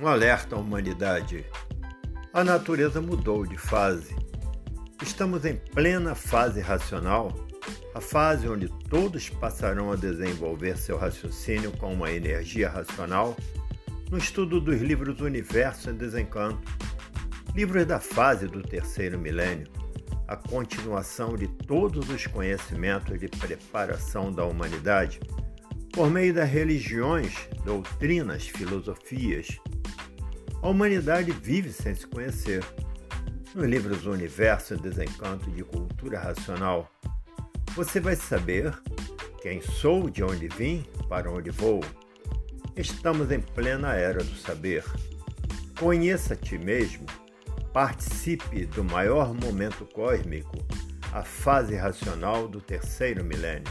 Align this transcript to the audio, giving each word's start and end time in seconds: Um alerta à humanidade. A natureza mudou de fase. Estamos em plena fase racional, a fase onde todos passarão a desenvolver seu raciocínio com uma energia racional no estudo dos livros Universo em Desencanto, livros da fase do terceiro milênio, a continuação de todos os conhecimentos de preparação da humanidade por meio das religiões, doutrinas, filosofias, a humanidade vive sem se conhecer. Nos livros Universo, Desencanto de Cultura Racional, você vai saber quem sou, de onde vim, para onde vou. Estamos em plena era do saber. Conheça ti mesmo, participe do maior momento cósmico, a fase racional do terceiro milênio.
Um 0.00 0.08
alerta 0.08 0.56
à 0.56 0.58
humanidade. 0.58 1.46
A 2.32 2.42
natureza 2.42 3.00
mudou 3.00 3.46
de 3.46 3.56
fase. 3.56 4.16
Estamos 5.00 5.44
em 5.44 5.54
plena 5.54 6.16
fase 6.16 6.60
racional, 6.60 7.32
a 7.94 8.00
fase 8.00 8.48
onde 8.48 8.68
todos 8.88 9.30
passarão 9.30 9.92
a 9.92 9.96
desenvolver 9.96 10.76
seu 10.76 10.98
raciocínio 10.98 11.70
com 11.76 11.94
uma 11.94 12.10
energia 12.10 12.68
racional 12.68 13.36
no 14.10 14.18
estudo 14.18 14.60
dos 14.60 14.80
livros 14.80 15.20
Universo 15.20 15.90
em 15.90 15.94
Desencanto, 15.94 16.68
livros 17.54 17.86
da 17.86 18.00
fase 18.00 18.48
do 18.48 18.62
terceiro 18.62 19.16
milênio, 19.16 19.68
a 20.26 20.34
continuação 20.34 21.36
de 21.36 21.46
todos 21.46 22.10
os 22.10 22.26
conhecimentos 22.26 23.20
de 23.20 23.28
preparação 23.28 24.32
da 24.32 24.44
humanidade 24.44 25.20
por 25.92 26.10
meio 26.10 26.34
das 26.34 26.50
religiões, 26.50 27.48
doutrinas, 27.64 28.48
filosofias, 28.48 29.60
a 30.64 30.68
humanidade 30.68 31.30
vive 31.30 31.70
sem 31.70 31.94
se 31.94 32.06
conhecer. 32.06 32.64
Nos 33.54 33.66
livros 33.66 34.06
Universo, 34.06 34.74
Desencanto 34.78 35.50
de 35.50 35.62
Cultura 35.62 36.18
Racional, 36.18 36.90
você 37.74 38.00
vai 38.00 38.16
saber 38.16 38.72
quem 39.42 39.60
sou, 39.60 40.08
de 40.08 40.24
onde 40.24 40.48
vim, 40.48 40.82
para 41.06 41.30
onde 41.30 41.50
vou. 41.50 41.80
Estamos 42.74 43.30
em 43.30 43.40
plena 43.40 43.92
era 43.92 44.24
do 44.24 44.34
saber. 44.36 44.82
Conheça 45.78 46.34
ti 46.34 46.56
mesmo, 46.56 47.04
participe 47.70 48.64
do 48.64 48.82
maior 48.82 49.34
momento 49.34 49.84
cósmico, 49.84 50.56
a 51.12 51.22
fase 51.22 51.76
racional 51.76 52.48
do 52.48 52.58
terceiro 52.58 53.22
milênio. 53.22 53.70